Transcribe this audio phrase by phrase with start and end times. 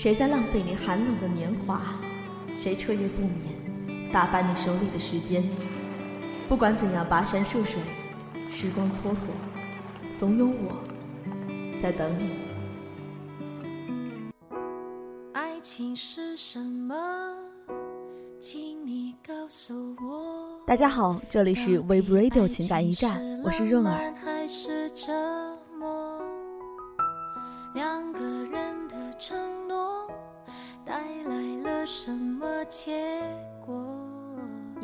[0.00, 1.80] 谁在浪费你寒冷的年华？
[2.60, 5.42] 谁彻夜不眠，打扮你手里的时间？
[6.48, 7.82] 不管怎样跋山涉水，
[8.48, 9.16] 时光蹉跎，
[10.16, 10.80] 总有我
[11.82, 12.30] 在等你。
[15.32, 16.94] 爱情是什么？
[18.38, 20.60] 请你告诉我。
[20.64, 24.14] 大家好，这里是 Web Radio 情感驿站，我是润儿。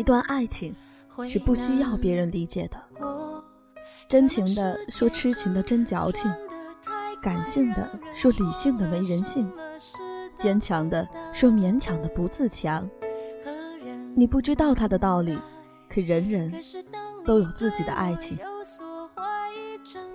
[0.00, 0.74] 一段爱情
[1.28, 2.82] 是不需要别人理解的，
[4.08, 6.32] 真情的说痴情的真矫情，
[7.20, 9.52] 感性的说理性的没人性，
[10.38, 12.88] 坚强的说勉强的不自强。
[14.16, 15.38] 你不知道他的道理，
[15.92, 16.50] 可人人
[17.26, 18.38] 都有自己的爱情。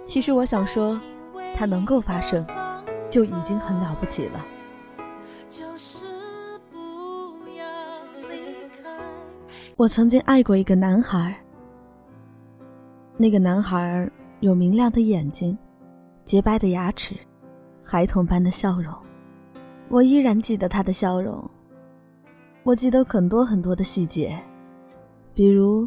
[0.04, 1.00] 其实我想说。
[1.58, 2.46] 它能够发生，
[3.10, 4.46] 就已经很了不起了。
[9.78, 11.36] 我曾经爱过一个男孩，
[13.18, 14.10] 那个男孩
[14.40, 15.58] 有明亮的眼睛、
[16.24, 17.14] 洁白的牙齿、
[17.84, 18.94] 孩童般的笑容。
[19.90, 21.44] 我依然记得他的笑容，
[22.64, 24.42] 我记得很多很多的细节，
[25.34, 25.86] 比如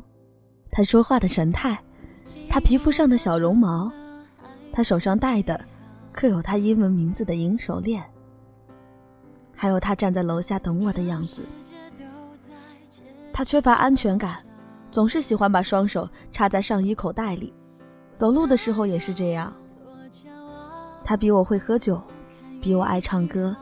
[0.71, 1.79] 他说话的神态，
[2.47, 3.91] 他皮肤上的小绒毛。
[4.71, 5.59] 他手上戴的，
[6.13, 8.05] 刻有他英文名字的银手链，
[9.55, 11.43] 还有他站在楼下等我的样子。
[13.39, 14.45] 他缺乏安全感，
[14.91, 17.55] 总是喜欢把双手插在上衣口袋里，
[18.17, 19.53] 走路的时候也是这样。
[21.05, 22.03] 他比我会喝酒，
[22.61, 23.57] 比我爱唱歌。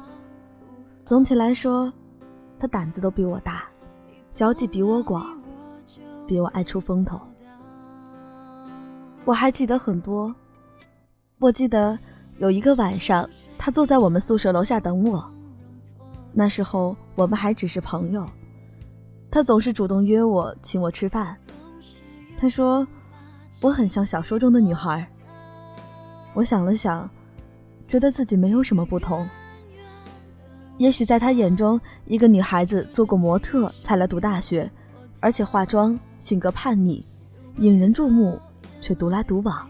[1.04, 1.92] 总体来说，
[2.58, 3.64] 他胆子都比我大，
[4.32, 5.38] 交际比我广，
[6.26, 7.20] 比我爱出风头。
[9.26, 10.34] 我还记得很多。
[11.38, 11.98] 我记得
[12.38, 15.22] 有一个晚上，他坐在我们宿舍楼下等我。
[16.32, 18.24] 那时候我们还只是朋友，
[19.36, 21.36] 他总是主动约我，请我吃饭。
[22.38, 22.88] 他说
[23.60, 25.06] 我很像小说中的女孩。
[26.32, 27.06] 我想了想，
[27.86, 29.28] 觉得自己没有什么不同。
[30.78, 34.70] 也许在他眼中，一个女孩子做过模特才来读大学，
[35.20, 37.04] 而且化妆，性格叛逆，
[37.58, 38.40] 引人注目，
[38.80, 39.68] 却独来独往。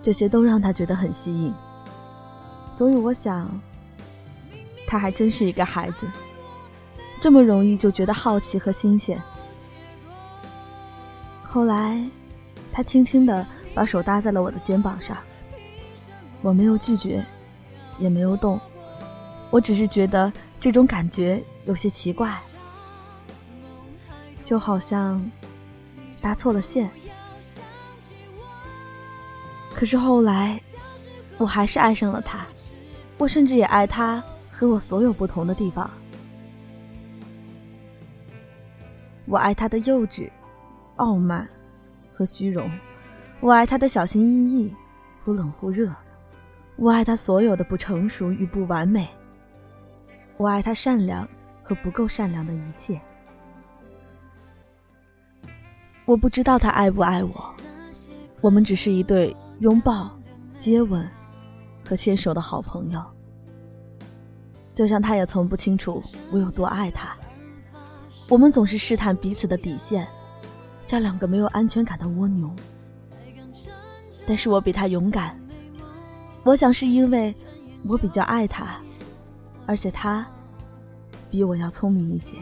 [0.00, 1.52] 这些都让他觉得很吸引，
[2.70, 3.50] 所以我想，
[4.86, 6.06] 他还真是一个孩子，
[7.20, 9.20] 这么容易就觉得好奇和新鲜。
[11.42, 12.02] 后来，
[12.72, 15.16] 他轻轻的把手搭在了我的肩膀上，
[16.40, 17.24] 我没有拒绝，
[17.98, 18.58] 也没有动，
[19.50, 22.38] 我只是觉得这种感觉有些奇怪，
[24.44, 25.22] 就好像
[26.22, 26.88] 搭错了线。
[29.74, 30.60] 可是后来，
[31.36, 32.46] 我还是爱上了他，
[33.18, 35.90] 我甚至也爱他和我所有不同的地方。
[39.30, 40.28] 我爱他的幼稚、
[40.96, 41.48] 傲慢
[42.12, 42.68] 和虚荣，
[43.40, 44.74] 我爱他的小心翼翼、
[45.24, 45.88] 忽冷忽热，
[46.74, 49.08] 我爱他所有的不成熟与不完美，
[50.36, 51.26] 我爱他善良
[51.62, 53.00] 和不够善良的一切。
[56.06, 57.54] 我不知道他爱不爱我，
[58.40, 59.34] 我们只是一对。
[59.60, 60.10] 拥抱、
[60.56, 61.06] 接吻
[61.86, 63.04] 和牵手的好朋友，
[64.72, 66.02] 就像他也从不清楚
[66.32, 67.14] 我有多爱他。
[68.30, 70.06] 我们总是试探彼此的底线，
[70.86, 72.48] 像两个没有安全感的蜗牛。
[74.24, 75.36] 但是我比他勇敢，
[76.44, 77.34] 我想是因为
[77.88, 78.80] 我比较爱他，
[79.66, 80.24] 而且他
[81.28, 82.36] 比我要聪明一些。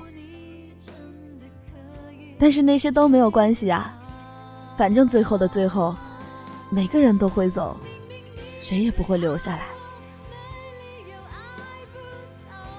[2.39, 3.99] 但是那些都没有关系啊，
[4.77, 5.97] 反正最后的最后。
[6.71, 7.75] 每个人都会走，
[8.63, 9.63] 谁也不会留下来。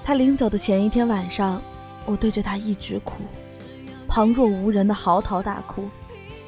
[0.03, 1.60] 他临走的前一天晚上，
[2.10, 3.22] 我对着他一直哭，
[4.08, 5.88] 旁若无人的嚎啕大哭，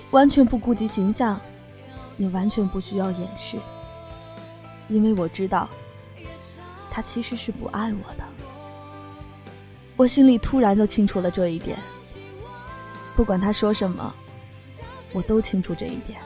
[0.10, 1.40] 完全不顾及形象，
[2.18, 3.60] 也完全不需要掩饰，
[4.88, 5.70] 因为我知道，
[6.90, 8.24] 他其实是不爱我的。
[9.96, 11.78] 我心里突然就清楚了这一点。
[13.16, 14.12] 不管他说什么，
[15.14, 16.20] 我都清楚这一点。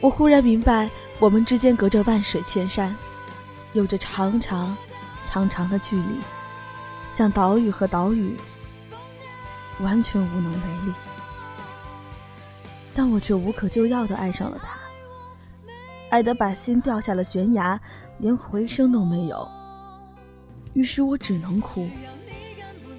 [0.00, 0.88] 我忽然明白，
[1.20, 2.96] 我们之间隔着万水千山，
[3.74, 4.74] 有着长长、
[5.28, 6.18] 长长的距离，
[7.12, 8.34] 像岛屿和岛屿，
[9.80, 10.94] 完全无能为力。
[12.94, 14.70] 但我却无可救药的爱上了他，
[16.08, 17.78] 爱得把心掉下了悬崖，
[18.16, 19.46] 连回声都没有。
[20.72, 21.86] 于是我只能哭，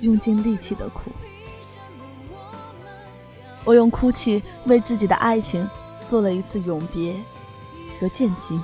[0.01, 1.11] 用尽力气的哭。
[3.65, 5.67] 我用哭泣为自己的爱情。
[6.07, 7.15] 做了一次永别
[8.01, 8.59] 和践行。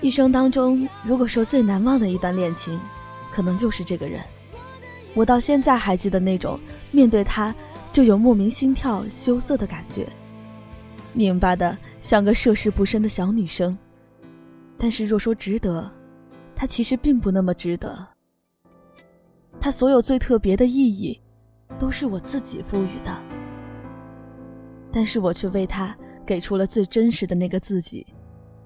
[0.00, 2.80] 一生当中，如果说最难忘的一段恋情，
[3.32, 4.20] 可能就是这个人。
[5.14, 6.58] 我到现在还记得那种
[6.90, 7.54] 面对他
[7.92, 10.08] 就有莫名心跳羞涩的感觉，
[11.12, 13.78] 拧巴的像个涉世不深的小女生。
[14.76, 15.88] 但是若说值得，
[16.56, 18.04] 他其实并不那么值得。
[19.60, 21.20] 他所有最特别的意义，
[21.78, 23.29] 都是我自己赋予的。
[24.92, 25.96] 但是我却为他
[26.26, 28.06] 给出了最真实的那个自己。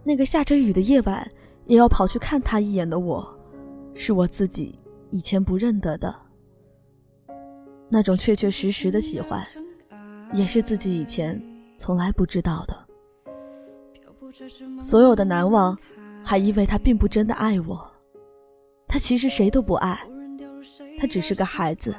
[0.02, 1.30] 那个下着雨的夜晚，
[1.66, 3.26] 也要跑去看他一眼的我，
[3.94, 4.78] 是我自己
[5.10, 6.14] 以前不认得的。
[7.88, 9.44] 那种确确实实的喜欢，
[10.32, 11.40] 也是自己以前
[11.78, 12.86] 从来不知道的。
[14.80, 15.76] 所有的难忘。
[16.26, 17.86] 还因为他并不真的爱我，
[18.88, 20.00] 他其实谁都不爱，
[20.98, 21.94] 他只是个孩子，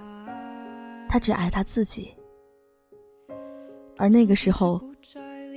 [1.07, 2.11] 他只爱他自己。
[3.97, 4.81] 而那个时候，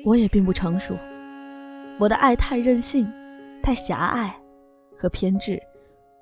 [0.05, 0.95] 我也并不成熟，
[1.99, 3.11] 我的爱太任性、
[3.63, 4.35] 太狭隘
[4.97, 5.61] 和偏执，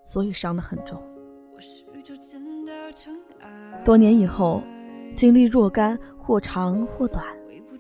[0.04, 1.00] 所以伤得很重。
[3.84, 4.62] 多年以后，
[5.14, 7.24] 经历若干或长或短、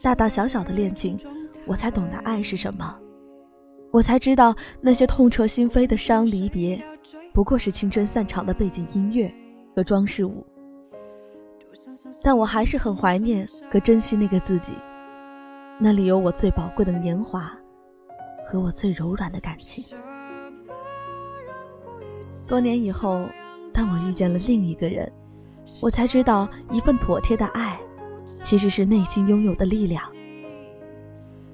[0.02, 1.16] 大大小小的恋情，
[1.66, 2.96] 我才懂得爱是什么。
[3.92, 6.78] 我才知道，那些痛彻心扉的伤离别，
[7.32, 9.32] 不过是青春散场的背景音乐
[9.74, 10.44] 和装饰物。
[12.22, 14.72] 但我还是很怀念和珍惜那个自己，
[15.78, 17.50] 那里有我最宝贵的年华，
[18.48, 19.96] 和我最柔软的感情。
[22.48, 23.26] 多年以后，
[23.72, 25.10] 当我遇见了另一个人，
[25.82, 27.78] 我才知道，一份妥帖的爱，
[28.24, 30.02] 其实是内心拥有的力量。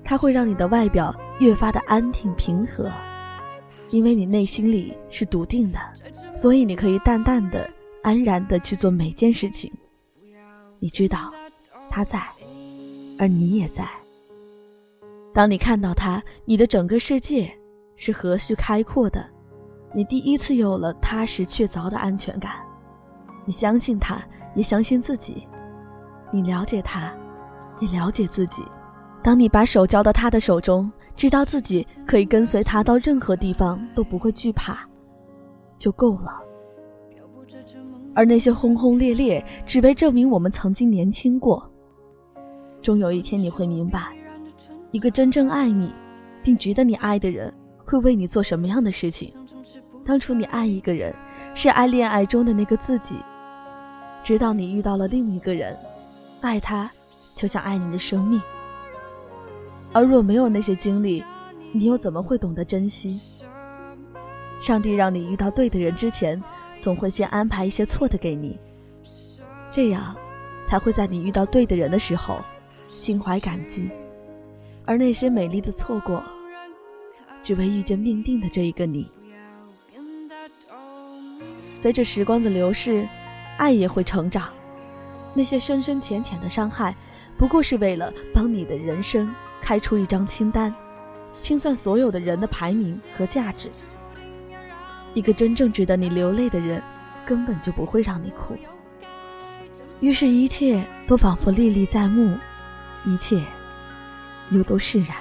[0.05, 2.91] 它会让你的外表越发的安定平和，
[3.89, 5.79] 因为你内心里是笃定的，
[6.37, 7.69] 所以你可以淡淡的、
[8.03, 9.73] 安然的去做每件事情。
[10.83, 11.33] 你知道，
[11.89, 12.21] 他在，
[13.17, 13.89] 而你也在。
[15.33, 17.57] 当你看到他，你的整个世界
[17.95, 19.25] 是和煦开阔的，
[19.95, 22.55] 你第一次有了踏实确凿的安全感。
[23.45, 24.21] 你相信他，
[24.57, 25.47] 也相信自己。
[26.33, 27.15] 你了解他，
[27.79, 28.65] 也了解自己。
[29.23, 34.81] 当你把手交到他的手中，知道自己可以跟随他到任何地方都不会惧怕，
[35.79, 36.43] 就够了。
[38.15, 41.67] 而那些轰轰烈烈，只为证明我们曾经年轻过。
[42.83, 44.15] 终有一天你会明白，
[44.91, 45.91] 一个真正爱你，
[46.43, 47.53] 并值得你爱的人，
[47.85, 49.33] 会为你做什么样的事情。
[50.05, 51.15] 当初你爱一个人，
[51.55, 53.17] 是爱恋爱中的那个自己，
[54.25, 55.77] 直到你遇到了另一个人，
[56.41, 56.91] 爱他，
[57.37, 58.43] 就像爱你的生命。
[59.93, 61.23] 而若没有那些经历，
[61.71, 63.21] 你又怎么会懂得珍惜？
[64.61, 66.43] 上帝让你遇到对的人之前，
[66.83, 68.59] 总会先安排一些错的给你，
[69.71, 70.17] 这样
[70.67, 72.41] 才会在你遇到对的人的时候，
[72.89, 73.89] 心怀感激。
[74.85, 76.21] 而那些美丽的错过，
[77.41, 79.09] 只为遇见命定的这一个你。
[81.73, 83.09] 随着时光的流逝，
[83.57, 84.49] 爱也会成长。
[85.35, 86.97] 那些深深浅浅的伤害，
[87.39, 89.33] 不过是为了帮你的人生。
[89.63, 90.75] 开出一张清单，
[91.41, 93.71] 清算所有的人的排名和价值。
[95.15, 96.83] 一个真正值得你流泪的人，
[97.27, 98.57] 根本就不会让你哭。
[100.01, 102.37] 于是，一切都仿佛历历在目，
[103.05, 103.41] 一切
[104.51, 105.17] 又都释然。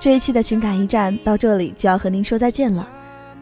[0.00, 2.88] 这一期的情感驿站到这里就要和您说再见了，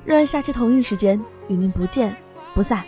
[0.05, 2.15] 让下期同一时间与您不见
[2.55, 2.83] 不散。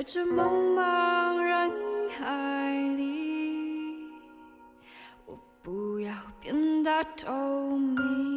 [0.00, 1.70] 在这茫茫人
[2.08, 4.08] 海里，
[5.26, 8.29] 我不要变得透明。